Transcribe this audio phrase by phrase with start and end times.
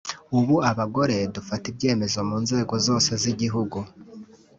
[0.37, 3.77] ubu abagore dufata ibyemezo mu nzego zose z’igihugu